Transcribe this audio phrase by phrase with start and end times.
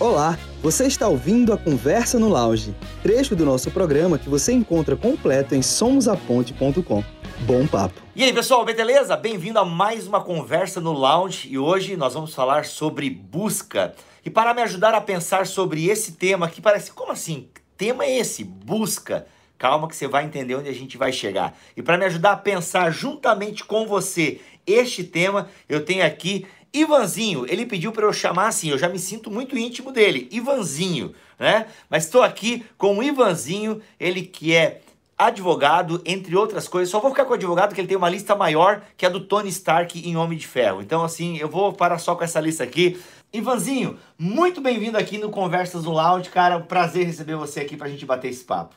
[0.00, 4.96] Olá, você está ouvindo a Conversa no Lounge, trecho do nosso programa que você encontra
[4.96, 7.04] completo em somosaponte.com.
[7.40, 8.00] Bom papo.
[8.16, 9.14] E aí, pessoal, beleza?
[9.14, 13.94] Bem-vindo a mais uma Conversa no Lounge e hoje nós vamos falar sobre busca.
[14.24, 17.50] E para me ajudar a pensar sobre esse tema que parece, como assim?
[17.76, 18.42] Tema é esse?
[18.42, 19.26] Busca.
[19.58, 21.54] Calma que você vai entender onde a gente vai chegar.
[21.76, 27.44] E para me ajudar a pensar juntamente com você este tema, eu tenho aqui Ivanzinho,
[27.48, 31.66] ele pediu para eu chamar assim, eu já me sinto muito íntimo dele, Ivanzinho, né?
[31.88, 34.80] Mas estou aqui com o Ivanzinho, ele que é
[35.18, 36.90] advogado, entre outras coisas.
[36.90, 39.20] Só vou ficar com o advogado que ele tem uma lista maior que a do
[39.20, 40.80] Tony Stark em Homem de Ferro.
[40.80, 42.98] Então, assim, eu vou parar só com essa lista aqui.
[43.32, 46.58] Ivanzinho, muito bem-vindo aqui no Conversas no Lounge, cara.
[46.60, 48.74] Prazer receber você aqui para a gente bater esse papo.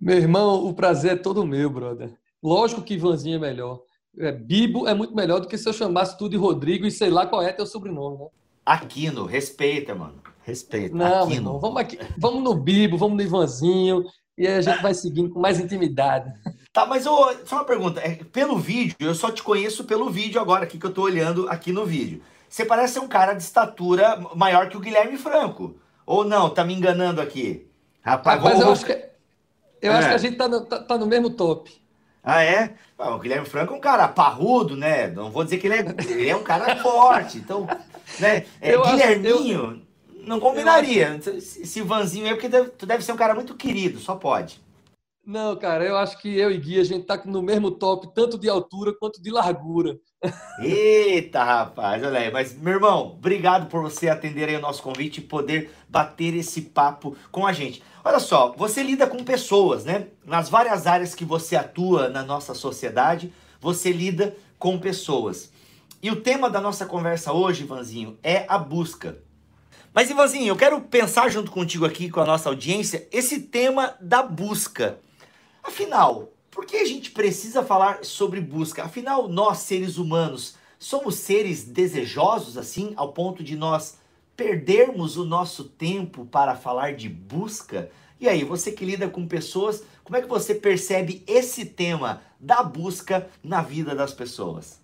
[0.00, 2.12] Meu irmão, o prazer é todo meu, brother.
[2.42, 3.80] Lógico que Ivanzinho é melhor
[4.18, 7.10] é, Bibo é muito melhor do que se eu chamasse tu de Rodrigo e sei
[7.10, 8.26] lá qual é teu sobrenome, né?
[8.64, 10.22] Aquino, respeita, mano.
[10.42, 10.94] Respeita.
[10.94, 11.34] Não, Aquino.
[11.34, 14.04] Irmão, vamos, aqui, vamos no Bibo, vamos no Ivanzinho,
[14.36, 16.32] e aí a gente vai seguindo com mais intimidade.
[16.72, 18.00] Tá, mas ô, só uma pergunta.
[18.00, 21.48] É, pelo vídeo, eu só te conheço pelo vídeo agora, aqui que eu tô olhando
[21.48, 22.20] aqui no vídeo.
[22.48, 25.76] Você parece ser um cara de estatura maior que o Guilherme Franco.
[26.06, 27.66] Ou não, tá me enganando aqui?
[28.02, 28.92] Rapaz, Rapaz eu, acho que,
[29.80, 29.96] eu é.
[29.96, 31.72] acho que a gente tá no, tá, tá no mesmo top.
[32.22, 32.74] Ah, é?
[33.04, 35.08] Ah, o Guilherme Franco é um cara parrudo, né?
[35.08, 37.36] Não vou dizer que ele é, ele é um cara forte.
[37.36, 37.68] Então,
[38.18, 38.46] né?
[38.62, 39.78] É, Guilherminho acho, eu,
[40.26, 41.20] não combinaria.
[41.20, 41.38] Acho...
[41.38, 44.63] Se Vanzinho é porque deve, tu deve ser um cara muito querido, só pode.
[45.26, 48.36] Não, cara, eu acho que eu e Gui, a gente tá no mesmo top, tanto
[48.36, 49.98] de altura quanto de largura.
[50.60, 52.30] Eita, rapaz, olha aí.
[52.30, 56.60] Mas, meu irmão, obrigado por você atender aí o nosso convite e poder bater esse
[56.60, 57.82] papo com a gente.
[58.04, 60.08] Olha só, você lida com pessoas, né?
[60.26, 65.50] Nas várias áreas que você atua na nossa sociedade, você lida com pessoas.
[66.02, 69.16] E o tema da nossa conversa hoje, Ivanzinho, é a busca.
[69.94, 74.22] Mas, Ivanzinho, eu quero pensar junto contigo aqui, com a nossa audiência, esse tema da
[74.22, 74.98] busca.
[75.64, 78.84] Afinal, por que a gente precisa falar sobre busca?
[78.84, 83.96] Afinal, nós, seres humanos, somos seres desejosos assim, ao ponto de nós
[84.36, 87.90] perdermos o nosso tempo para falar de busca?
[88.20, 92.62] E aí, você que lida com pessoas, como é que você percebe esse tema da
[92.62, 94.82] busca na vida das pessoas?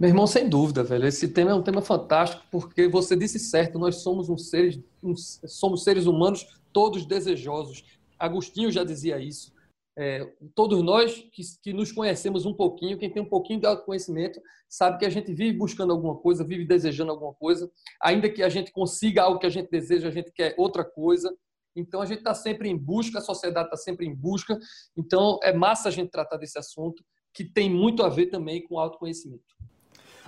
[0.00, 1.06] Meu irmão, sem dúvida, velho.
[1.06, 5.14] Esse tema é um tema fantástico porque você disse certo, nós somos um seres, um,
[5.14, 7.84] somos seres humanos todos desejosos.
[8.18, 9.57] Agostinho já dizia isso
[10.00, 14.40] é, todos nós que, que, nos conhecemos um pouquinho, quem tem um pouquinho de autoconhecimento,
[14.68, 17.68] sabe que a gente vive buscando alguma coisa, vive desejando alguma coisa,
[18.00, 21.36] ainda que a gente consiga algo que a gente deseja, a gente quer outra coisa.
[21.74, 24.56] Então a gente está sempre em busca, a sociedade está sempre em busca.
[24.96, 27.04] Então é massa a gente tratar desse assunto,
[27.34, 29.42] que tem muito a ver também com autoconhecimento.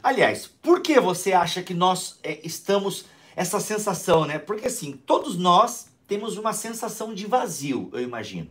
[0.02, 3.04] Aliás, por que você acha que nós é, estamos
[3.36, 4.36] essa sensação, né?
[4.36, 8.50] Porque assim, todos nós temos uma sensação de vazio, eu imagino.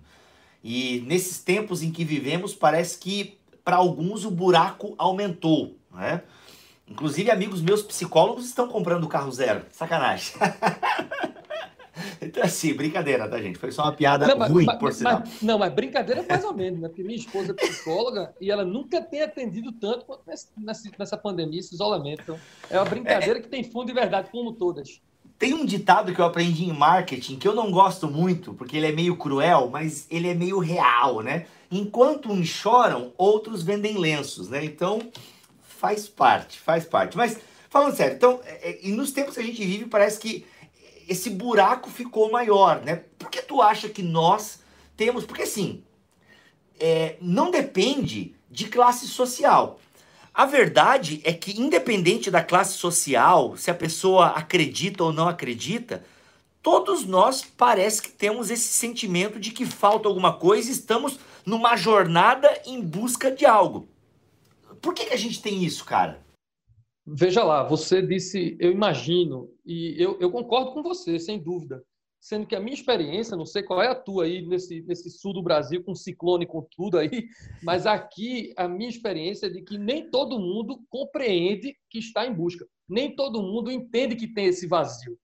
[0.64, 6.24] E nesses tempos em que vivemos, parece que para alguns o buraco aumentou, né?
[6.88, 9.64] Inclusive, amigos meus psicólogos estão comprando carro zero.
[9.72, 10.34] Sacanagem.
[12.20, 13.60] então, assim, brincadeira, tá, gente?
[13.60, 15.20] Foi só uma piada não, ruim, mas, por sinal.
[15.20, 16.88] Mas, não, mas brincadeira mais ou menos, né?
[16.88, 20.50] Porque minha esposa é psicóloga e ela nunca tem atendido tanto quanto nessa,
[20.98, 22.24] nessa pandemia, esse isolamento.
[22.24, 22.40] Então,
[22.72, 25.00] é uma brincadeira é, que tem fundo de verdade, como todas.
[25.40, 28.88] Tem um ditado que eu aprendi em marketing que eu não gosto muito, porque ele
[28.88, 31.46] é meio cruel, mas ele é meio real, né?
[31.72, 34.66] Enquanto uns choram, outros vendem lenços, né?
[34.66, 35.02] Então,
[35.62, 37.16] faz parte, faz parte.
[37.16, 37.40] Mas,
[37.70, 40.46] falando sério, então, é, é, e nos tempos que a gente vive, parece que
[41.08, 43.04] esse buraco ficou maior, né?
[43.18, 44.60] Por que tu acha que nós
[44.98, 45.26] temos.
[45.26, 45.82] Porque assim,
[46.78, 49.80] é, não depende de classe social.
[50.34, 56.04] A verdade é que, independente da classe social, se a pessoa acredita ou não acredita,
[56.62, 61.76] todos nós parece que temos esse sentimento de que falta alguma coisa e estamos numa
[61.76, 63.88] jornada em busca de algo.
[64.82, 66.24] Por que, que a gente tem isso, cara?
[67.06, 71.84] Veja lá, você disse, eu imagino, e eu, eu concordo com você, sem dúvida
[72.20, 75.34] sendo que a minha experiência, não sei qual é a tua aí nesse, nesse sul
[75.34, 77.10] do Brasil, com ciclone, com tudo aí,
[77.64, 82.34] mas aqui a minha experiência é de que nem todo mundo compreende que está em
[82.34, 85.18] busca, nem todo mundo entende que tem esse vazio.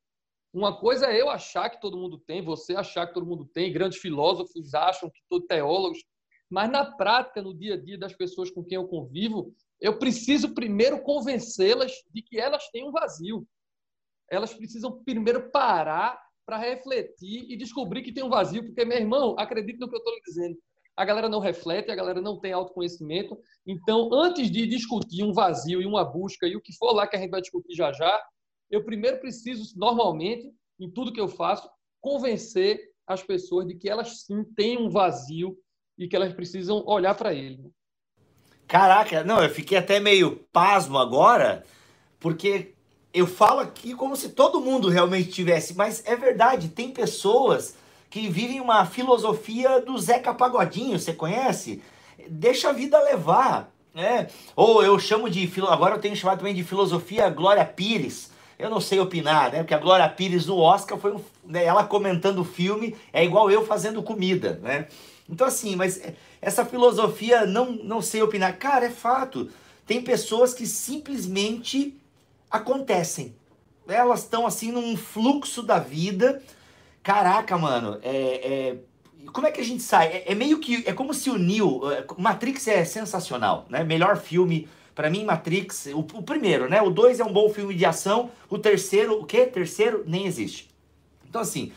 [0.53, 3.73] Uma coisa é eu achar que todo mundo tem, você achar que todo mundo tem,
[3.73, 5.99] grandes filósofos acham que todos teólogos,
[6.49, 10.53] mas na prática, no dia a dia das pessoas com quem eu convivo, eu preciso
[10.53, 13.45] primeiro convencê-las de que elas têm um vazio.
[14.29, 19.35] Elas precisam primeiro parar para refletir e descobrir que tem um vazio, porque, meu irmão,
[19.37, 20.57] acredite no que eu estou lhe dizendo.
[20.95, 23.37] A galera não reflete, a galera não tem autoconhecimento.
[23.65, 27.15] Então, antes de discutir um vazio e uma busca e o que for lá que
[27.15, 28.21] a gente vai discutir já já,
[28.69, 30.49] eu primeiro preciso, normalmente,
[30.79, 31.69] em tudo que eu faço,
[31.99, 35.57] convencer as pessoas de que elas sim têm um vazio
[35.97, 37.71] e que elas precisam olhar para ele.
[38.67, 41.63] Caraca, não, eu fiquei até meio pasmo agora,
[42.19, 42.74] porque
[43.15, 47.75] eu falo aqui como se todo mundo realmente tivesse, mas é verdade, tem pessoas
[48.09, 51.81] que vivem uma filosofia do Zeca Pagodinho, você conhece?
[52.27, 54.27] Deixa a vida levar, né?
[54.53, 58.81] Ou eu chamo de, agora eu tenho chamado também de filosofia Glória Pires, eu não
[58.81, 59.59] sei opinar, né?
[59.59, 63.49] Porque a Glória Pires no Oscar foi um, né, ela comentando o filme, é igual
[63.49, 64.87] eu fazendo comida, né?
[65.29, 66.01] Então assim, mas
[66.41, 69.49] essa filosofia não não sei opinar, cara, é fato.
[69.87, 71.95] Tem pessoas que simplesmente
[72.49, 73.35] acontecem.
[73.87, 76.41] Elas estão assim num fluxo da vida.
[77.03, 78.77] Caraca, mano, é, é
[79.31, 80.07] como é que a gente sai?
[80.07, 80.83] É, é, meio que.
[80.85, 81.91] É como se o Neo.
[81.91, 83.83] É, Matrix é sensacional, né?
[83.83, 84.67] Melhor filme.
[84.93, 85.87] para mim, Matrix.
[85.87, 86.81] O, o, primeiro, né?
[86.81, 88.31] O dois é um bom filme de ação.
[88.49, 89.45] O terceiro, o quê?
[89.45, 90.69] Terceiro nem existe.
[91.27, 91.71] Então, assim.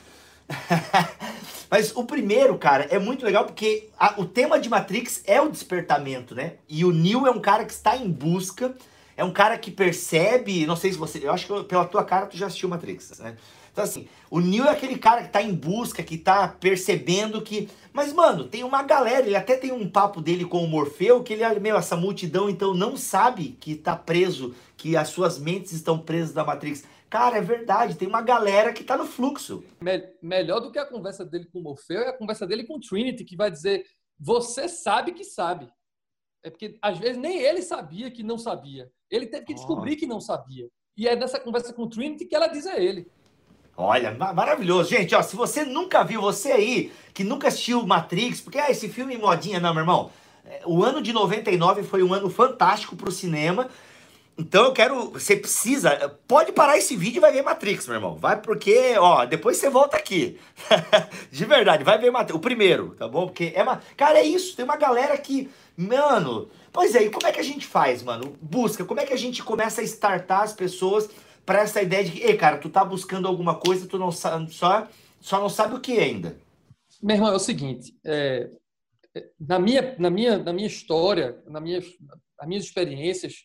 [1.71, 5.51] Mas o primeiro, cara, é muito legal porque a, o tema de Matrix é o
[5.51, 6.55] despertamento, né?
[6.67, 8.75] E o Neo é um cara que está em busca.
[9.19, 10.65] É um cara que percebe.
[10.65, 11.19] Não sei se você.
[11.21, 13.37] Eu acho que pela tua cara tu já assistiu Matrix, né?
[13.73, 17.69] Então, assim, o Neo é aquele cara que tá em busca, que tá percebendo que.
[17.93, 21.33] Mas, mano, tem uma galera, ele até tem um papo dele com o Morfeu, que
[21.33, 25.73] ele, é meu, essa multidão então não sabe que tá preso, que as suas mentes
[25.73, 26.85] estão presas da Matrix.
[27.11, 29.65] Cara, é verdade, tem uma galera que tá no fluxo.
[29.81, 32.77] Me melhor do que a conversa dele com o Morfeu é a conversa dele com
[32.77, 33.85] o Trinity, que vai dizer:
[34.17, 35.69] você sabe que sabe.
[36.49, 38.91] É porque às vezes nem ele sabia que não sabia.
[39.11, 40.67] Ele teve que descobrir que não sabia.
[40.97, 43.07] E é nessa conversa com o Trinity que ela diz a ele:
[43.77, 44.89] Olha, maravilhoso.
[44.89, 48.89] Gente, ó, se você nunca viu, você aí que nunca assistiu Matrix, porque ah, esse
[48.89, 50.11] filme modinha, não, meu irmão.
[50.45, 53.69] É, o ano de 99 foi um ano fantástico pro cinema.
[54.39, 55.11] Então eu quero.
[55.11, 56.09] Você precisa.
[56.29, 58.17] Pode parar esse vídeo e vai ver Matrix, meu irmão.
[58.17, 60.39] Vai porque, ó, depois você volta aqui.
[61.31, 62.37] de verdade, vai ver Matrix.
[62.37, 63.27] O primeiro, tá bom?
[63.27, 63.83] Porque é uma.
[63.97, 64.55] Cara, é isso.
[64.55, 65.51] Tem uma galera que.
[65.77, 66.49] Mano.
[66.73, 68.37] Pois é, e como é que a gente faz, mano?
[68.41, 68.85] Busca.
[68.85, 71.09] Como é que a gente começa a startar as pessoas
[71.45, 74.53] para essa ideia de que, ei, cara, tu tá buscando alguma coisa, tu não sabe,
[74.53, 74.87] só,
[75.19, 76.37] só não sabe o que ainda.
[77.03, 78.51] Meu irmão, é o seguinte, é,
[79.41, 81.81] na, minha, na, minha, na minha história, na minha,
[82.39, 83.45] nas minhas experiências,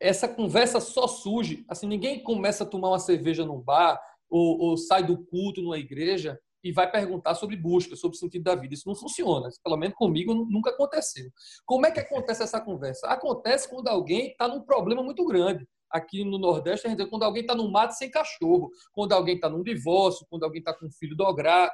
[0.00, 4.00] essa conversa só surge, assim, ninguém começa a tomar uma cerveja num bar
[4.30, 8.42] ou, ou sai do culto numa igreja e vai perguntar sobre busca, sobre o sentido
[8.44, 8.74] da vida.
[8.74, 9.48] Isso não funciona.
[9.62, 11.30] Pelo menos comigo nunca aconteceu.
[11.64, 13.06] Como é que acontece essa conversa?
[13.06, 17.42] Acontece quando alguém está num problema muito grande aqui no Nordeste, a gente quando alguém
[17.42, 20.90] está no mato sem cachorro, quando alguém está num divórcio, quando alguém está com um
[20.90, 21.72] filho drogado,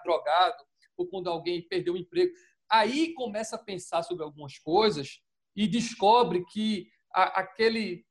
[0.97, 2.33] ou quando alguém perdeu o emprego.
[2.71, 5.19] Aí começa a pensar sobre algumas coisas
[5.57, 8.05] e descobre que aquele,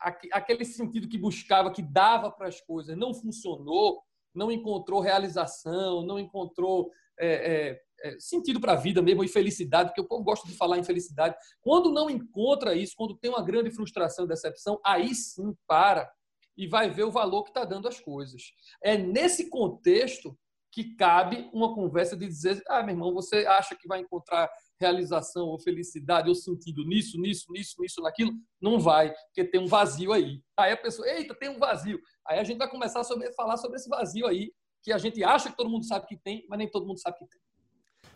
[0.00, 4.02] aquele sentido que buscava, que dava para as coisas, não funcionou,
[4.34, 7.28] não encontrou realização, não encontrou é,
[7.70, 10.84] é, é, sentido para a vida mesmo e felicidade, porque eu gosto de falar em
[10.84, 11.34] felicidade.
[11.60, 16.10] Quando não encontra isso, quando tem uma grande frustração e decepção, aí sim para
[16.56, 18.42] e vai ver o valor que está dando as coisas.
[18.82, 20.36] É nesse contexto
[20.70, 24.48] que cabe uma conversa de dizer: ah, meu irmão, você acha que vai encontrar
[24.80, 28.32] realização ou felicidade ou sentido nisso, nisso, nisso, nisso, naquilo?
[28.60, 30.40] Não vai, porque tem um vazio aí.
[30.56, 31.98] Aí a pessoa, eita, tem um vazio.
[32.26, 34.52] Aí a gente vai começar a falar sobre esse vazio aí,
[34.82, 37.18] que a gente acha que todo mundo sabe que tem, mas nem todo mundo sabe
[37.18, 37.40] que tem.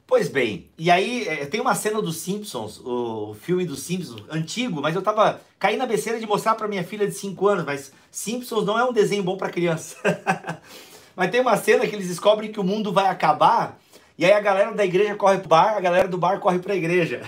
[0.06, 4.80] Pois bem, e aí é, tem uma cena dos Simpsons, o filme dos Simpsons, antigo,
[4.82, 7.92] mas eu tava caindo na besteira de mostrar para minha filha de 5 anos, mas
[8.10, 9.96] Simpsons não é um desenho bom para criança.
[11.16, 13.80] mas tem uma cena que eles descobrem que o mundo vai acabar,
[14.22, 16.76] e aí a galera da igreja corre pro bar, a galera do bar corre pra
[16.76, 17.22] igreja.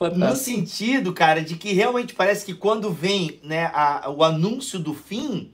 [0.16, 4.94] no sentido, cara, de que realmente parece que quando vem né, a, o anúncio do
[4.94, 5.52] fim,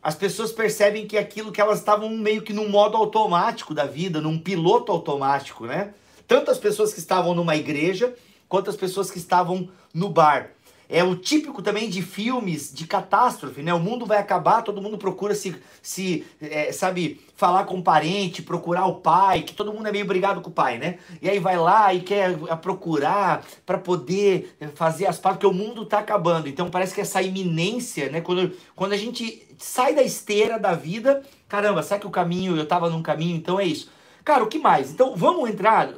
[0.00, 4.20] as pessoas percebem que aquilo que elas estavam meio que num modo automático da vida,
[4.20, 5.94] num piloto automático, né?
[6.28, 8.14] Tanto as pessoas que estavam numa igreja,
[8.48, 10.50] quanto as pessoas que estavam no bar.
[10.92, 13.72] É o típico também de filmes de catástrofe, né?
[13.72, 18.42] O mundo vai acabar, todo mundo procura se, se é, sabe, falar com o parente,
[18.42, 20.98] procurar o pai, que todo mundo é meio brigado com o pai, né?
[21.22, 25.86] E aí vai lá e quer procurar para poder fazer as partes, porque o mundo
[25.86, 26.46] tá acabando.
[26.46, 28.20] Então parece que essa iminência, né?
[28.20, 32.66] Quando, quando a gente sai da esteira da vida, caramba, sabe que o caminho, eu
[32.66, 33.90] tava num caminho, então é isso.
[34.22, 34.90] Cara, o que mais?
[34.90, 35.88] Então vamos entrar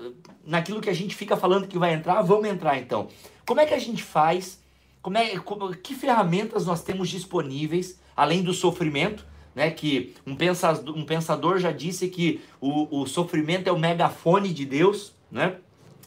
[0.47, 3.09] naquilo que a gente fica falando que vai entrar, vamos entrar então.
[3.45, 4.63] Como é que a gente faz?
[5.05, 9.23] Como é, como, que ferramentas nós temos disponíveis, além do sofrimento,
[9.55, 9.71] né?
[9.71, 14.65] Que um pensador, um pensador já disse que o, o sofrimento é o megafone de
[14.65, 15.57] Deus, né?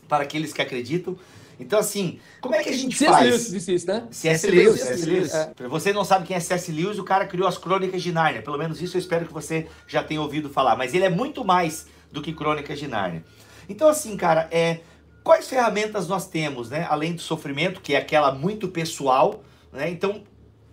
[0.08, 1.16] Para aqueles que acreditam.
[1.60, 3.14] Então, assim, como é que a gente C.S.
[3.14, 3.26] faz?
[3.28, 4.08] Lewis disse isso, né?
[4.10, 4.50] C.S.
[4.50, 5.06] Lewis, C.S.
[5.06, 5.54] Lewis, é.
[5.70, 6.72] Você não sabe quem é C.S.
[6.72, 8.42] Lewis, o cara criou as Crônicas de Nárnia.
[8.42, 10.76] Pelo menos isso eu espero que você já tenha ouvido falar.
[10.76, 13.24] Mas ele é muito mais do que Crônicas de Nárnia.
[13.70, 14.80] Então, assim, cara, é,
[15.28, 16.88] quais ferramentas nós temos, né?
[16.90, 19.44] Além do sofrimento, que é aquela muito pessoal,
[19.74, 19.90] né?
[19.90, 20.24] Então,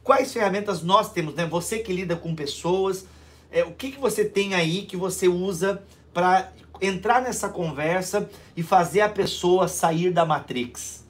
[0.01, 1.45] quais ferramentas nós temos, né?
[1.45, 3.05] Você que lida com pessoas,
[3.51, 5.83] é, o que, que você tem aí que você usa
[6.13, 11.05] para entrar nessa conversa e fazer a pessoa sair da Matrix?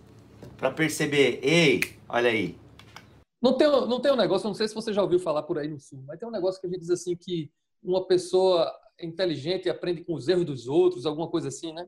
[0.57, 2.57] Para perceber, ei, olha aí.
[3.43, 5.69] Não tem, não tem um negócio, não sei se você já ouviu falar por aí
[5.69, 7.51] no Sul, mas tem um negócio que a gente diz assim que
[7.83, 11.87] uma pessoa inteligente aprende com os erros dos outros, alguma coisa assim, né?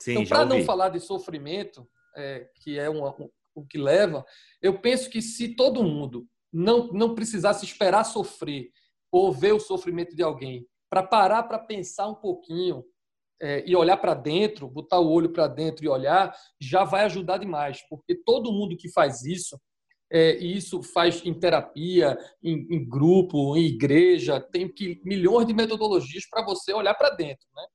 [0.00, 4.24] Sim, então, para não falar de sofrimento, é, que é uma, um, o que leva,
[4.60, 8.70] eu penso que se todo mundo não, não precisasse esperar sofrer
[9.10, 12.84] ou ver o sofrimento de alguém, para parar para pensar um pouquinho
[13.40, 17.38] é, e olhar para dentro, botar o olho para dentro e olhar, já vai ajudar
[17.38, 19.60] demais, porque todo mundo que faz isso,
[20.10, 25.54] é, e isso faz em terapia, em, em grupo, em igreja, tem que, milhões de
[25.54, 27.46] metodologias para você olhar para dentro.
[27.54, 27.66] Né?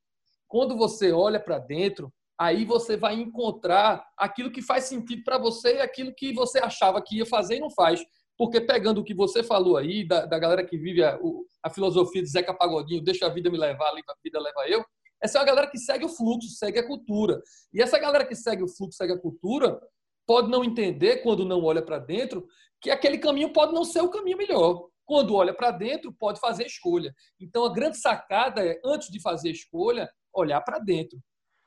[0.50, 5.76] Quando você olha para dentro, aí você vai encontrar aquilo que faz sentido para você
[5.76, 8.04] e aquilo que você achava que ia fazer e não faz.
[8.36, 11.16] Porque pegando o que você falou aí, da, da galera que vive a,
[11.62, 14.84] a, filosofia de Zeca Pagodinho, deixa a vida me levar, a vida leva eu,
[15.22, 17.40] essa é uma galera que segue o fluxo, segue a cultura.
[17.72, 19.80] E essa galera que segue o fluxo, segue a cultura,
[20.26, 22.44] pode não entender, quando não olha para dentro,
[22.80, 24.88] que aquele caminho pode não ser o caminho melhor.
[25.04, 27.14] Quando olha para dentro, pode fazer escolha.
[27.38, 31.18] Então, a grande sacada é, antes de fazer escolha, olhar para dentro.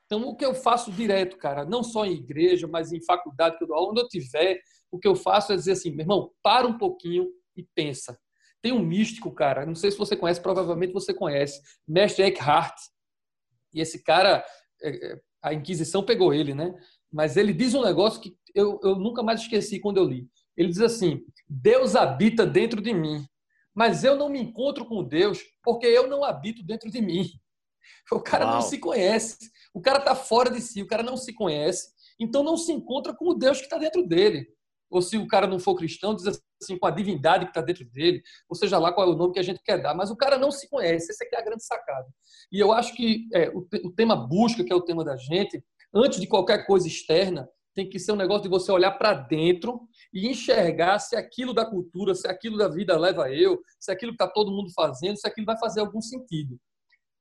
[0.06, 3.64] Então, o que eu faço direto, cara, não só em igreja, mas em faculdade, que
[3.64, 6.76] eu onde eu tiver, o que eu faço é dizer assim, meu irmão, para um
[6.78, 8.18] pouquinho e pensa.
[8.60, 12.74] Tem um místico, cara, não sei se você conhece, provavelmente você conhece, Mestre Eckhart.
[13.72, 14.44] E esse cara,
[15.42, 16.74] a Inquisição pegou ele, né?
[17.12, 20.28] Mas ele diz um negócio que eu, eu nunca mais esqueci quando eu li.
[20.56, 23.26] Ele diz assim: Deus habita dentro de mim,
[23.74, 27.28] mas eu não me encontro com Deus porque eu não habito dentro de mim.
[28.10, 28.54] O cara Uau.
[28.54, 31.88] não se conhece, o cara está fora de si, o cara não se conhece,
[32.18, 34.46] então não se encontra com o Deus que está dentro dele.
[34.90, 37.84] Ou se o cara não for cristão, diz assim, com a divindade que está dentro
[37.86, 40.16] dele, ou seja lá qual é o nome que a gente quer dar, mas o
[40.16, 42.06] cara não se conhece, essa é a grande sacada.
[42.52, 45.64] E eu acho que é, o, o tema busca, que é o tema da gente,
[45.92, 49.80] antes de qualquer coisa externa, tem que ser um negócio de você olhar para dentro
[50.12, 54.22] e enxergar se aquilo da cultura, se aquilo da vida leva eu, se aquilo que
[54.22, 56.56] está todo mundo fazendo, se aquilo vai fazer algum sentido.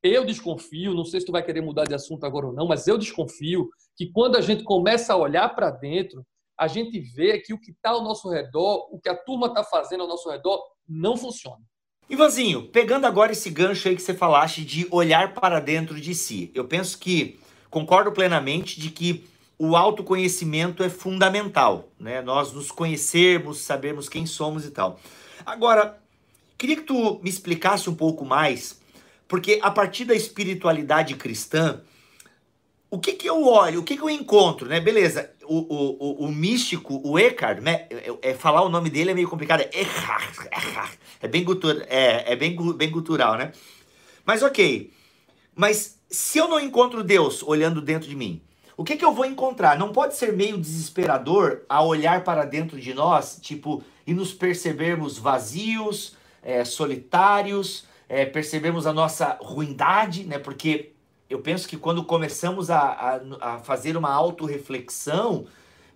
[0.04, 2.88] Eu desconfio, não sei se tu vai querer mudar de assunto agora ou não, mas
[2.88, 6.26] eu desconfio que quando a gente começa a olhar para dentro,
[6.60, 9.64] a gente vê que o que está ao nosso redor, o que a turma está
[9.64, 11.62] fazendo ao nosso redor, não funciona.
[12.10, 16.52] Ivanzinho, pegando agora esse gancho aí que você falaste de olhar para dentro de si,
[16.54, 19.24] eu penso que concordo plenamente de que
[19.58, 22.22] o autoconhecimento é fundamental, né?
[22.22, 25.00] Nós nos conhecermos, sabermos quem somos e tal.
[25.46, 25.98] Agora,
[26.58, 28.83] queria que tu me explicasse um pouco mais,
[29.34, 31.82] porque a partir da espiritualidade cristã,
[32.88, 34.80] o que que eu olho, o que que eu encontro, né?
[34.80, 37.88] Beleza, o, o, o, o místico, o Eckhart, né?
[37.90, 41.00] É, é, falar o nome dele é meio complicado, é Eckhart.
[41.20, 43.54] é bem, gutur, é, é bem, bem gutural, né?
[44.24, 44.94] Mas ok,
[45.56, 48.40] mas se eu não encontro Deus olhando dentro de mim,
[48.78, 49.80] o que, que eu vou encontrar?
[49.80, 55.18] Não pode ser meio desesperador a olhar para dentro de nós, tipo, e nos percebermos
[55.18, 60.38] vazios, é, solitários, é, percebemos a nossa ruindade, né?
[60.38, 60.92] Porque
[61.30, 65.46] eu penso que quando começamos a, a, a fazer uma autorreflexão,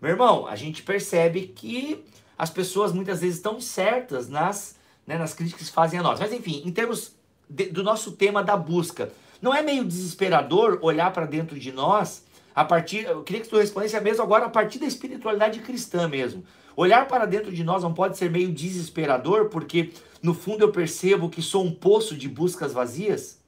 [0.02, 2.04] meu irmão, a gente percebe que
[2.38, 6.20] as pessoas muitas vezes estão certas nas, né, nas críticas que fazem a nós.
[6.20, 7.16] Mas enfim, em termos
[7.50, 9.12] de, do nosso tema da busca,
[9.42, 13.58] não é meio desesperador olhar para dentro de nós a partir, eu queria que tu
[13.58, 16.44] respondesse mesmo agora a partir da espiritualidade cristã mesmo.
[16.78, 19.92] Olhar para dentro de nós não pode ser meio desesperador, porque
[20.22, 23.44] no fundo eu percebo que sou um poço de buscas vazias?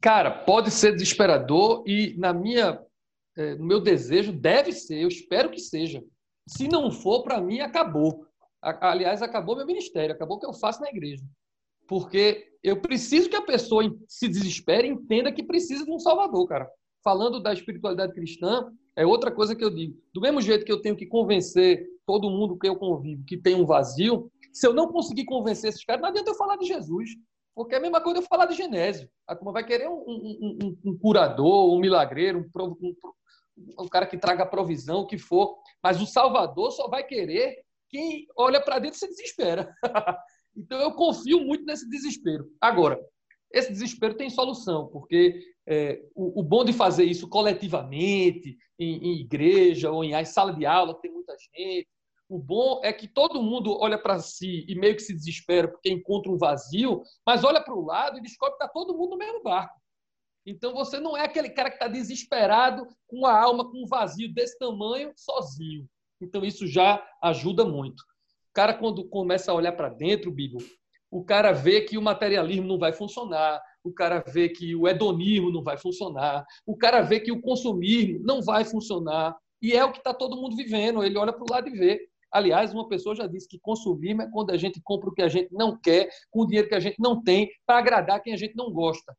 [0.00, 2.80] Cara, pode ser desesperador e na minha,
[3.36, 6.00] é, no meu desejo deve ser, eu espero que seja.
[6.46, 8.24] Se não for, para mim acabou.
[8.62, 11.24] Aliás, acabou meu ministério, acabou o que eu faço na igreja.
[11.88, 16.46] Porque eu preciso que a pessoa se desespere e entenda que precisa de um salvador,
[16.46, 16.70] cara
[17.02, 19.96] falando da espiritualidade cristã, é outra coisa que eu digo.
[20.12, 23.54] Do mesmo jeito que eu tenho que convencer todo mundo que eu convivo que tem
[23.54, 27.10] um vazio, se eu não conseguir convencer esses caras, não adianta eu falar de Jesus.
[27.54, 29.08] Porque é a mesma coisa eu falar de Genésio.
[29.24, 32.44] A turma vai querer um, um, um, um curador, um milagreiro,
[33.78, 35.56] um, cara que traga provisão, o que for.
[35.80, 39.72] Mas o Salvador só vai querer quem olha para dentro e se desespera.
[40.56, 42.50] então eu confio muito nesse desespero.
[42.60, 42.98] Agora,
[43.52, 49.20] esse desespero tem solução, porque é, o, o, bom de fazer isso coletivamente, em, em
[49.20, 51.88] igreja ou em sala de aula, tem muita gente,
[52.28, 55.90] o bom é que todo mundo olha para si e meio que se desespera porque
[55.90, 59.16] encontra um vazio, mas olha para o lado e descobre que está todo mundo no
[59.16, 59.74] mesmo barco.
[60.44, 64.32] Então você não é aquele cara que está desesperado, com a alma com um vazio
[64.32, 65.88] desse tamanho, sozinho.
[66.20, 68.00] Então isso já ajuda muito.
[68.00, 70.66] O cara, quando começa a olhar para dentro, Bíblia,
[71.10, 75.50] o cara vê que o materialismo não vai funcionar, o cara vê que o hedonismo
[75.50, 79.92] não vai funcionar, o cara vê que o consumismo não vai funcionar, e é o
[79.92, 81.02] que está todo mundo vivendo.
[81.02, 82.08] Ele olha para o lado e vê.
[82.30, 85.28] Aliás, uma pessoa já disse que consumismo é quando a gente compra o que a
[85.28, 88.36] gente não quer, com o dinheiro que a gente não tem, para agradar quem a
[88.36, 89.16] gente não gosta.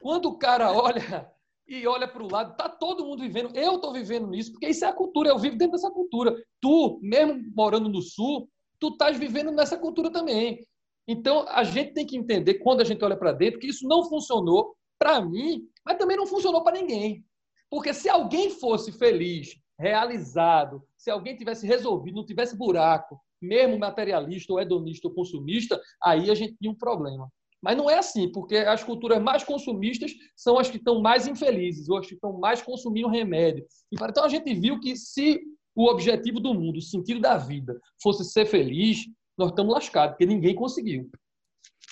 [0.00, 1.30] Quando o cara olha
[1.66, 3.56] e olha para o lado, está todo mundo vivendo.
[3.56, 6.36] Eu estou vivendo nisso, porque isso é a cultura, eu vivo dentro dessa cultura.
[6.60, 8.48] Tu, mesmo morando no Sul,
[8.78, 10.60] tu estás vivendo nessa cultura também.
[11.08, 14.04] Então, a gente tem que entender, quando a gente olha para dentro, que isso não
[14.04, 17.24] funcionou para mim, mas também não funcionou para ninguém.
[17.70, 24.52] Porque se alguém fosse feliz, realizado, se alguém tivesse resolvido, não tivesse buraco, mesmo materialista
[24.52, 27.30] ou hedonista ou consumista, aí a gente tinha um problema.
[27.62, 31.88] Mas não é assim, porque as culturas mais consumistas são as que estão mais infelizes,
[31.88, 33.66] ou as que estão mais consumindo remédio.
[33.90, 35.40] Então a gente viu que se
[35.74, 39.06] o objetivo do mundo, o sentido da vida, fosse ser feliz,
[39.38, 41.08] nós estamos lascados, porque ninguém conseguiu.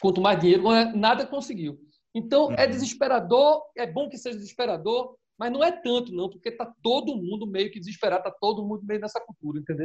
[0.01, 0.65] Quanto mais dinheiro,
[0.97, 1.79] nada conseguiu.
[2.15, 2.71] Então, é uhum.
[2.71, 7.47] desesperador, é bom que seja desesperador, mas não é tanto, não, porque está todo mundo
[7.47, 9.85] meio que desesperado, está todo mundo meio nessa cultura, entendeu?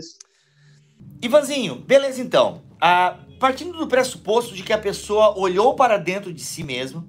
[1.22, 2.64] Ivanzinho, beleza então.
[2.80, 7.06] Ah, partindo do pressuposto de que a pessoa olhou para dentro de si mesma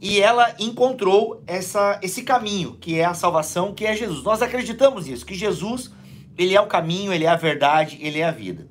[0.00, 4.22] e ela encontrou essa, esse caminho, que é a salvação, que é Jesus.
[4.22, 5.92] Nós acreditamos nisso, que Jesus,
[6.36, 8.68] ele é o caminho, ele é a verdade, ele é a vida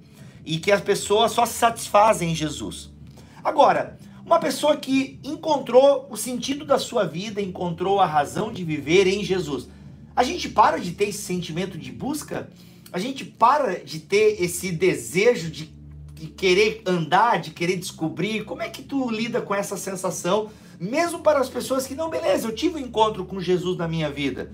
[0.48, 2.90] e que as pessoas só se satisfazem em Jesus.
[3.44, 9.08] Agora, uma pessoa que encontrou o sentido da sua vida, encontrou a razão de viver
[9.08, 9.68] em Jesus.
[10.16, 12.50] A gente para de ter esse sentimento de busca?
[12.94, 15.70] A gente para de ter esse desejo de,
[16.38, 18.46] querer andar, de querer descobrir?
[18.46, 20.50] Como é que tu lida com essa sensação?
[20.80, 24.10] Mesmo para as pessoas que não, beleza, eu tive um encontro com Jesus na minha
[24.10, 24.50] vida,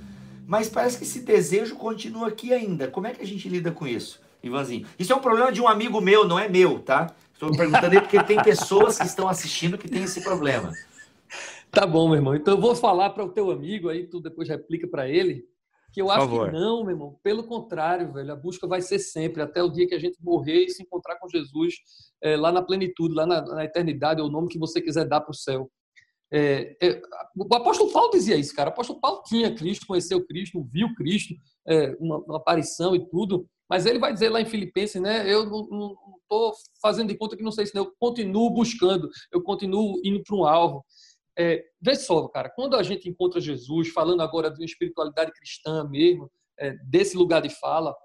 [0.48, 2.88] mas parece que esse desejo continua aqui ainda.
[2.88, 4.23] Como é que a gente lida com isso?
[4.44, 4.86] Ivanzinho.
[5.00, 7.16] Isso é um problema de um amigo meu, não é meu, tá?
[7.34, 10.72] Estou perguntando aí porque tem pessoas que estão assistindo que têm esse problema.
[11.72, 12.36] Tá bom, meu irmão.
[12.36, 15.44] Então eu vou falar para o teu amigo aí, tu depois replica para ele,
[15.92, 17.20] que eu acho que não, meu irmão.
[17.24, 20.66] Pelo contrário, velho, a busca vai ser sempre, até o dia que a gente morrer
[20.66, 21.76] e se encontrar com Jesus
[22.22, 25.22] é, lá na plenitude, lá na, na eternidade, é o nome que você quiser dar
[25.22, 25.70] para o céu.
[26.32, 27.02] É, é,
[27.38, 28.72] o apóstolo Paulo dizia isso, cara.
[28.72, 31.36] O apóstolo Paulo tinha Cristo, conheceu Cristo, viu Cristo,
[31.68, 33.48] é, uma, uma, aparição e tudo.
[33.70, 35.32] Mas ele vai dizer lá em Filipenses, né?
[35.32, 40.00] Eu não estou fazendo de conta que não sei se eu continuo buscando, eu continuo
[40.04, 40.84] indo para um alvo.
[41.38, 45.84] É, vê só, cara, quando a gente encontra Jesus, falando agora de uma espiritualidade cristã
[45.90, 47.96] mesmo, é, desse lugar de fala,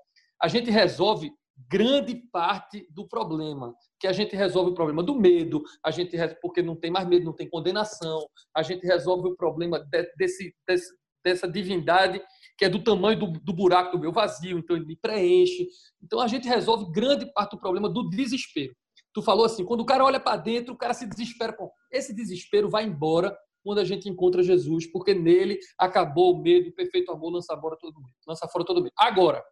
[0.41, 1.31] a gente resolve
[1.69, 6.63] grande parte do problema, que a gente resolve o problema do medo, a gente porque
[6.63, 10.95] não tem mais medo, não tem condenação, a gente resolve o problema de, desse, desse,
[11.25, 12.23] dessa divindade
[12.59, 15.69] que é do tamanho do, do, buraco do meu vazio, então ele me preenche.
[16.03, 18.75] Então a gente resolve grande parte do problema do desespero.
[19.15, 21.55] Tu falou assim, quando o cara olha para dentro, o cara se desespera.
[21.57, 26.71] Bom, esse desespero vai embora quando a gente encontra Jesus, porque nele acabou o medo,
[26.71, 28.93] o perfeito amor lança fora todo mundo, lança fora todo mundo.
[28.99, 29.43] Agora,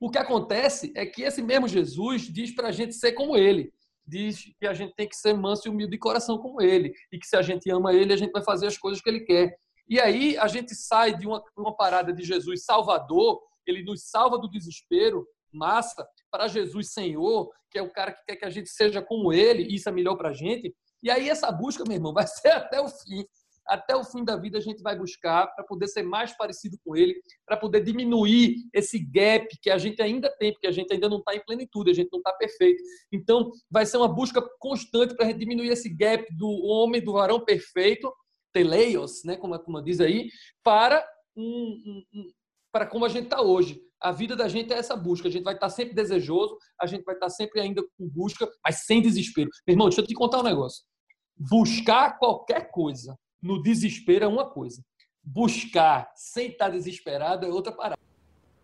[0.00, 3.72] o que acontece é que esse mesmo Jesus diz para a gente ser como ele.
[4.06, 6.94] Diz que a gente tem que ser manso e humilde de coração como ele.
[7.12, 9.20] E que se a gente ama ele, a gente vai fazer as coisas que ele
[9.20, 9.58] quer.
[9.88, 14.38] E aí a gente sai de uma, uma parada de Jesus Salvador, ele nos salva
[14.38, 18.68] do desespero, massa, para Jesus Senhor, que é o cara que quer que a gente
[18.68, 20.74] seja como ele, isso é melhor para a gente.
[21.02, 23.24] E aí essa busca, meu irmão, vai ser até o fim
[23.68, 26.96] até o fim da vida a gente vai buscar para poder ser mais parecido com
[26.96, 27.14] ele,
[27.46, 31.18] para poder diminuir esse gap que a gente ainda tem, porque a gente ainda não
[31.18, 32.82] está em plenitude, a gente não está perfeito.
[33.12, 38.10] Então, vai ser uma busca constante para diminuir esse gap do homem, do varão perfeito,
[38.52, 40.28] teleios, né, como, como diz aí,
[40.62, 41.06] para
[41.36, 42.30] um, um, um
[42.72, 43.80] para como a gente está hoje.
[44.00, 45.26] A vida da gente é essa busca.
[45.26, 48.08] A gente vai estar tá sempre desejoso, a gente vai estar tá sempre ainda com
[48.08, 49.50] busca, mas sem desespero.
[49.66, 50.84] Meu irmão, deixa eu te contar um negócio.
[51.36, 54.82] Buscar qualquer coisa no desespero é uma coisa.
[55.22, 57.98] Buscar sem estar desesperado é outra parada.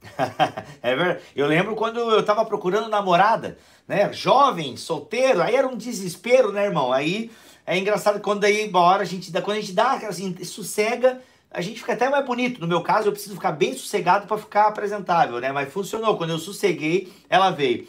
[0.82, 1.24] é verdade.
[1.34, 4.12] Eu lembro quando eu estava procurando namorada, né?
[4.12, 6.92] Jovem, solteiro, aí era um desespero, né, irmão?
[6.92, 7.30] Aí
[7.66, 11.20] é engraçado quando aí, uma hora a gente dá, quando a gente dá, assim, sossega,
[11.50, 12.60] a gente fica até mais bonito.
[12.60, 15.52] No meu caso, eu preciso ficar bem sossegado para ficar apresentável, né?
[15.52, 16.16] Mas funcionou.
[16.16, 17.86] Quando eu sosseguei, ela veio.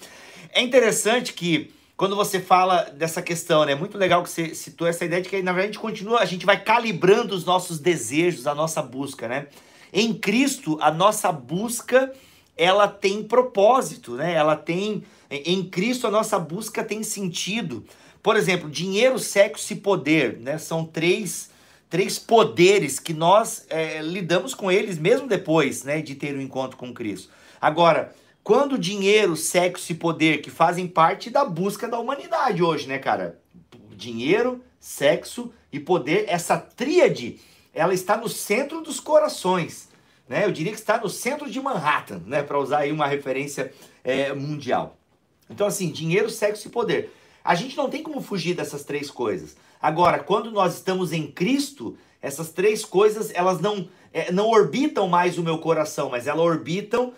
[0.53, 3.71] É interessante que quando você fala dessa questão, né?
[3.71, 6.19] É muito legal que você citou essa ideia de que na verdade a gente continua,
[6.19, 9.47] a gente vai calibrando os nossos desejos, a nossa busca, né?
[9.91, 12.11] Em Cristo, a nossa busca
[12.57, 14.33] ela tem propósito, né?
[14.33, 17.85] Ela tem em Cristo a nossa busca tem sentido.
[18.25, 20.57] Por exemplo, dinheiro, sexo e poder, né?
[20.57, 21.51] São três,
[21.88, 26.41] três poderes que nós é, lidamos com eles mesmo depois, né, de ter o um
[26.41, 27.29] encontro com Cristo.
[27.61, 32.97] Agora, quando dinheiro, sexo e poder que fazem parte da busca da humanidade hoje, né,
[32.97, 33.39] cara?
[33.95, 37.39] Dinheiro, sexo e poder, essa tríade,
[37.75, 39.88] ela está no centro dos corações,
[40.27, 40.45] né?
[40.45, 43.71] Eu diria que está no centro de Manhattan, né, para usar aí uma referência
[44.03, 44.97] é, mundial.
[45.47, 47.13] Então, assim, dinheiro, sexo e poder.
[47.45, 49.55] A gente não tem como fugir dessas três coisas.
[49.79, 55.38] Agora, quando nós estamos em Cristo, essas três coisas, elas não é, não orbitam mais
[55.38, 57.13] o meu coração, mas elas orbitam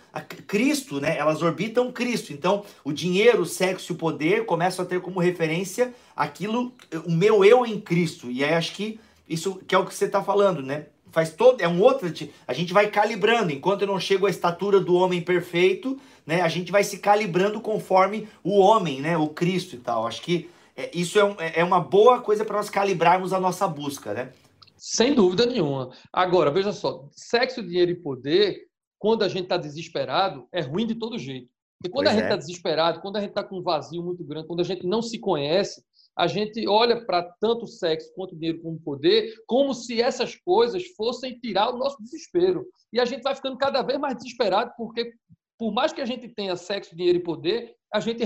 [0.47, 1.15] Cristo, né?
[1.17, 2.33] Elas orbitam Cristo.
[2.33, 6.73] Então, o dinheiro, o sexo e o poder começam a ter como referência aquilo,
[7.05, 8.29] o meu eu em Cristo.
[8.29, 10.87] E aí acho que isso que é o que você está falando, né?
[11.11, 12.11] Faz todo, é um outro,
[12.47, 16.41] a gente vai calibrando, enquanto eu não chego à estatura do homem perfeito, né?
[16.41, 19.17] A gente vai se calibrando conforme o homem, né?
[19.17, 20.05] O Cristo e tal.
[20.05, 23.65] Acho que é, isso é, um, é uma boa coisa para nós calibrarmos a nossa
[23.67, 24.33] busca, né?
[24.75, 25.91] Sem dúvida nenhuma.
[26.13, 28.67] Agora, veja só, sexo, dinheiro e poder,
[28.99, 31.49] quando a gente está desesperado, é ruim de todo jeito.
[31.79, 32.37] Porque quando pois a gente está é.
[32.37, 35.17] desesperado, quando a gente está com um vazio muito grande, quando a gente não se
[35.17, 35.81] conhece,
[36.15, 41.39] a gente olha para tanto sexo quanto dinheiro como poder, como se essas coisas fossem
[41.39, 42.65] tirar o nosso desespero.
[42.91, 45.13] E a gente vai ficando cada vez mais desesperado, porque
[45.57, 48.23] por mais que a gente tenha sexo, dinheiro e poder, a gente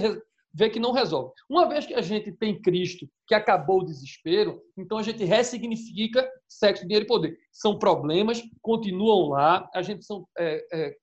[0.54, 1.32] vê que não resolve.
[1.50, 6.30] Uma vez que a gente tem Cristo, que acabou o desespero, então a gente ressignifica
[6.48, 7.38] sexo, dinheiro e poder.
[7.52, 10.96] São problemas, continuam lá, a gente são, é, é,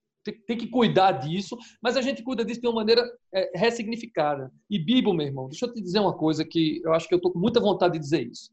[0.45, 4.51] tem, que cuidar disso, mas a gente cuida disso de uma maneira é, ressignificada.
[4.69, 7.17] E Bíblia, meu irmão, deixa eu te dizer uma coisa que eu acho que eu
[7.17, 8.51] estou com muita vontade de dizer isso.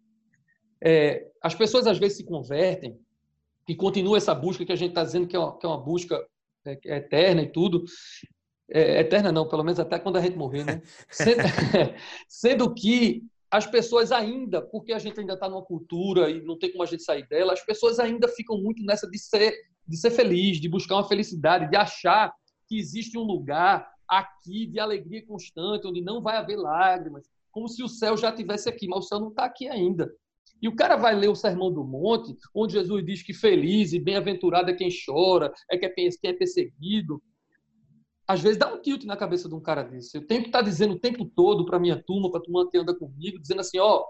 [0.83, 2.99] É, as pessoas às vezes se convertem
[3.69, 5.83] e continua essa busca que a gente está dizendo que é uma, que é uma
[5.83, 6.25] busca
[6.67, 7.85] é, eterna e tudo,
[8.71, 10.83] é, eterna não, pelo menos até quando a gente morrer, né?
[11.11, 11.43] Sendo,
[12.29, 16.71] sendo que as pessoas ainda, porque a gente ainda está numa cultura e não tem
[16.71, 19.55] como a gente sair dela, as pessoas ainda ficam muito nessa de ser,
[19.87, 22.35] de ser feliz, de buscar uma felicidade, de achar
[22.69, 27.83] que existe um lugar aqui de alegria constante, onde não vai haver lágrimas, como se
[27.83, 30.13] o céu já tivesse aqui, mas o céu não está aqui ainda.
[30.61, 34.01] E o cara vai ler o Sermão do Monte, onde Jesus diz que feliz e
[34.01, 37.21] bem-aventurado é quem chora, é quem é perseguido,
[38.27, 40.17] às vezes dá um tilt na cabeça de um cara desse.
[40.17, 42.69] Eu tenho que estar tá dizendo o tempo todo para minha turma, para a turma
[42.69, 44.05] que anda comigo, dizendo assim, ó,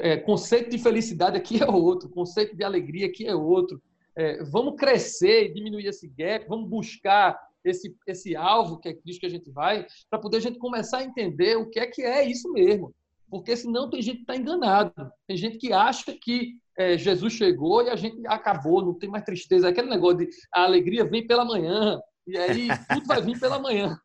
[0.00, 3.80] é, conceito de felicidade aqui é outro, conceito de alegria aqui é outro.
[4.16, 9.20] É, vamos crescer e diminuir esse gap, vamos buscar esse, esse alvo que é Cristo
[9.20, 12.02] que a gente vai, para poder a gente começar a entender o que é que
[12.02, 12.92] é isso mesmo.
[13.32, 14.92] Porque senão tem gente que está enganado.
[15.26, 19.24] Tem gente que acha que é, Jesus chegou e a gente acabou, não tem mais
[19.24, 19.70] tristeza.
[19.70, 23.98] Aquele negócio de a alegria vem pela manhã, e aí tudo vai vir pela manhã.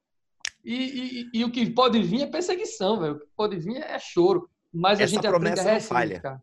[0.63, 3.15] E, e, e, o que pode vir é perseguição, velho.
[3.15, 4.49] O que pode vir é choro.
[4.73, 6.41] Mas Essa a gente promessa não falha.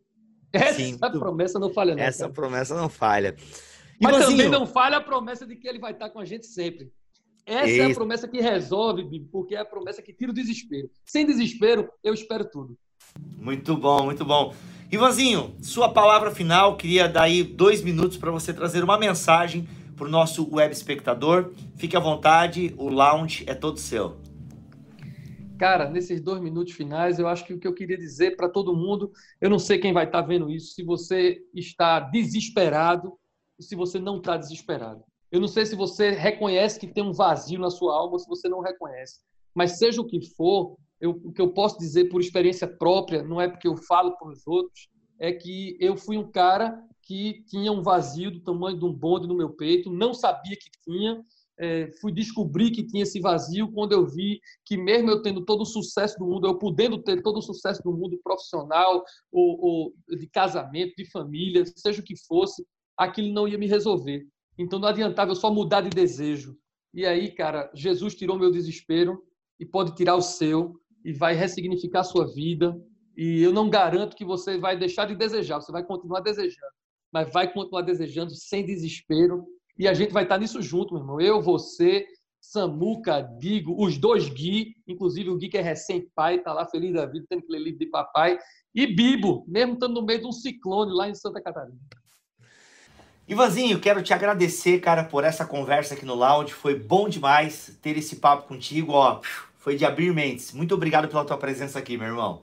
[0.53, 2.03] Essa Sim, promessa não falha, não.
[2.03, 2.33] Essa cara.
[2.35, 3.35] promessa não falha.
[3.99, 6.92] Mas também não falha a promessa de que ele vai estar com a gente sempre.
[7.46, 10.90] Essa é a promessa que resolve, porque é a promessa que tira o desespero.
[11.04, 12.76] Sem desespero, eu espero tudo.
[13.37, 14.54] Muito bom, muito bom.
[14.90, 16.76] Ivanzinho, sua palavra final.
[16.76, 21.52] Queria dar aí dois minutos para você trazer uma mensagem para o nosso web espectador.
[21.76, 24.16] Fique à vontade, o lounge é todo seu.
[25.59, 28.74] Cara, nesses dois minutos finais, eu acho que o que eu queria dizer para todo
[28.74, 33.18] mundo, eu não sei quem vai estar tá vendo isso, se você está desesperado
[33.61, 35.02] se você não está desesperado.
[35.35, 38.29] Eu não sei se você reconhece que tem um vazio na sua alma ou se
[38.29, 39.18] você não reconhece.
[39.53, 43.40] Mas seja o que for, eu, o que eu posso dizer por experiência própria, não
[43.40, 44.87] é porque eu falo para os outros,
[45.18, 49.27] é que eu fui um cara que tinha um vazio do tamanho de um bonde
[49.27, 51.20] no meu peito, não sabia que tinha,
[51.59, 55.62] é, fui descobrir que tinha esse vazio quando eu vi que mesmo eu tendo todo
[55.62, 59.94] o sucesso do mundo, eu podendo ter todo o sucesso do mundo profissional ou, ou
[60.16, 62.64] de casamento, de família, seja o que fosse,
[62.97, 64.25] aquilo não ia me resolver.
[64.59, 66.57] Então não adiantava eu só mudar de desejo.
[66.93, 69.23] E aí, cara, Jesus tirou meu desespero
[69.59, 72.77] e pode tirar o seu e vai ressignificar a sua vida.
[73.17, 76.75] E eu não garanto que você vai deixar de desejar, você vai continuar desejando
[77.14, 79.47] mas vai continuar desejando sem desespero.
[79.79, 81.21] E a gente vai estar nisso junto, meu irmão.
[81.21, 82.05] Eu, você,
[82.40, 87.07] Samuca, Digo, os dois Gui, inclusive o Gui que é recém-pai, está lá feliz da
[87.07, 88.37] vida, tendo que ler livro de papai,
[88.75, 91.79] e Bibo, mesmo estando no meio de um ciclone lá em Santa Catarina.
[93.27, 96.53] Ivanzinho, quero te agradecer, cara, por essa conversa aqui no Lounge.
[96.53, 99.23] Foi bom demais ter esse papo contigo, ó.
[99.57, 100.53] foi de Abir Mendes.
[100.53, 102.43] Muito obrigado pela tua presença aqui, meu irmão.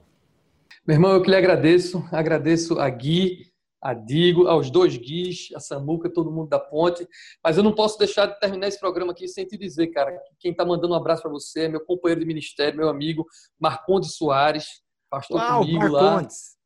[0.84, 2.04] Meu irmão, eu que lhe agradeço.
[2.10, 3.46] Agradeço a Gui,
[3.80, 7.06] a Digo, aos dois Guis, a Samuca, todo mundo da ponte.
[7.44, 10.34] Mas eu não posso deixar de terminar esse programa aqui sem te dizer, cara, que
[10.40, 13.24] quem está mandando um abraço para você é meu companheiro de ministério, meu amigo
[13.56, 16.56] Marcondes Soares, pastor Uau, comigo Marcondes.
[16.56, 16.61] lá.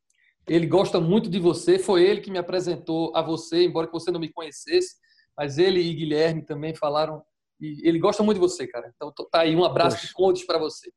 [0.46, 4.10] Ele gosta muito de você, foi ele que me apresentou a você, embora que você
[4.10, 4.96] não me conhecesse,
[5.36, 7.22] mas ele e Guilherme também falaram
[7.60, 8.92] e ele gosta muito de você, cara.
[8.94, 10.06] Então tá aí um abraço Poxa.
[10.06, 10.92] de Condes para você.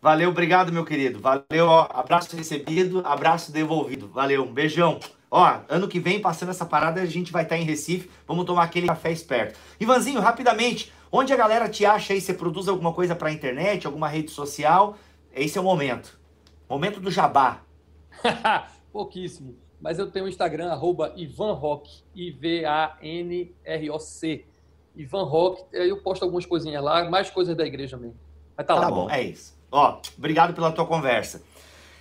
[0.00, 1.20] Valeu, obrigado, meu querido.
[1.20, 4.08] Valeu, ó, abraço recebido, abraço devolvido.
[4.08, 4.98] Valeu, um beijão.
[5.30, 8.10] Ó, ano que vem, passando essa parada, a gente vai estar em Recife.
[8.26, 9.58] Vamos tomar aquele café esperto.
[9.78, 12.20] Ivanzinho, rapidamente, onde a galera te acha aí?
[12.20, 14.98] Você produz alguma coisa pra internet, alguma rede social?
[15.32, 16.18] Esse é o momento.
[16.68, 17.60] Momento do jabá.
[18.92, 19.56] Pouquíssimo.
[19.80, 22.94] Mas eu tenho o Instagram, arroba Ivan Rock, I-V-A-N-R-O-C.
[24.94, 28.16] Ivan Rock, eu posto algumas coisinhas lá, mais coisas da igreja mesmo.
[28.56, 28.90] Mas tá, tá lá.
[28.90, 29.58] bom, é isso.
[29.70, 31.42] Ó, obrigado pela tua conversa.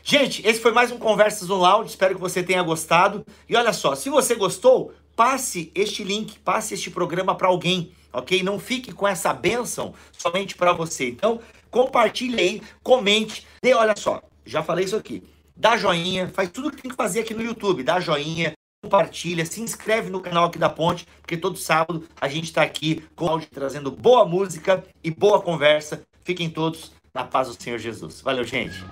[0.03, 1.89] Gente, esse foi mais um Conversas no Lounge.
[1.89, 3.25] Espero que você tenha gostado.
[3.47, 8.43] E olha só, se você gostou, passe este link, passe este programa para alguém, ok?
[8.43, 11.09] Não fique com essa benção somente para você.
[11.09, 15.23] Então, compartilhe aí, comente, dê, olha só, já falei isso aqui.
[15.61, 17.83] Dá joinha, faz tudo o que tem que fazer aqui no YouTube.
[17.83, 22.45] Dá joinha, compartilha, se inscreve no canal aqui da Ponte, porque todo sábado a gente
[22.45, 26.01] está aqui com áudio trazendo boa música e boa conversa.
[26.23, 28.21] Fiquem todos na paz do Senhor Jesus.
[28.21, 28.83] Valeu, gente.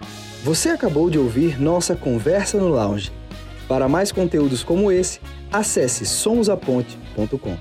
[0.44, 3.12] Você acabou de ouvir nossa conversa no lounge.
[3.68, 5.20] Para mais conteúdos como esse,
[5.52, 7.58] acesse somosaponte.com.